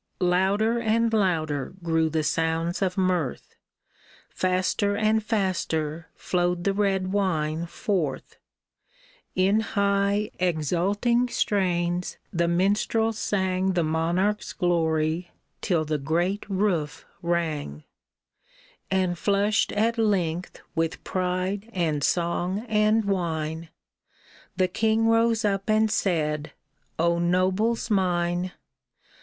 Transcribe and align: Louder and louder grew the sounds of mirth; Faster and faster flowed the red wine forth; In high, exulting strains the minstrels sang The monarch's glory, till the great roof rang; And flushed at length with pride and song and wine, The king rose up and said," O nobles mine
Louder 0.33 0.79
and 0.79 1.13
louder 1.13 1.73
grew 1.83 2.09
the 2.09 2.23
sounds 2.23 2.81
of 2.81 2.97
mirth; 2.97 3.53
Faster 4.31 4.95
and 4.97 5.23
faster 5.23 6.07
flowed 6.15 6.63
the 6.63 6.73
red 6.73 7.11
wine 7.13 7.67
forth; 7.67 8.37
In 9.35 9.59
high, 9.59 10.31
exulting 10.39 11.29
strains 11.29 12.17
the 12.33 12.47
minstrels 12.47 13.19
sang 13.19 13.73
The 13.73 13.83
monarch's 13.83 14.53
glory, 14.53 15.29
till 15.61 15.85
the 15.85 15.99
great 15.99 16.49
roof 16.49 17.05
rang; 17.21 17.83
And 18.89 19.15
flushed 19.15 19.71
at 19.73 19.99
length 19.99 20.61
with 20.73 21.03
pride 21.03 21.69
and 21.73 22.03
song 22.03 22.65
and 22.67 23.05
wine, 23.05 23.69
The 24.57 24.67
king 24.67 25.05
rose 25.05 25.45
up 25.45 25.69
and 25.69 25.91
said," 25.91 26.53
O 26.97 27.19
nobles 27.19 27.91
mine 27.91 28.51